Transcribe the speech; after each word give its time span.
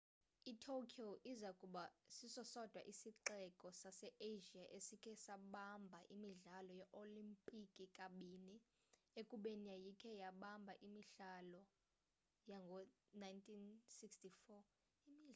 i-tokyo 0.51 1.07
iza 1.31 1.49
kuba 1.61 1.83
siso 2.15 2.41
sodwa 2.53 2.81
isixeko 2.91 3.67
sase-asia 3.81 4.63
esikhe 4.77 5.11
sabamba 5.25 5.99
imidlalo 6.15 6.71
yee-olimpiki 6.79 7.83
kabini 7.97 8.55
ekubeni 9.21 9.65
yayikhe 9.71 10.11
yabamba 10.23 10.73
imihlalo 10.87 11.61
yango-1964 12.49 14.65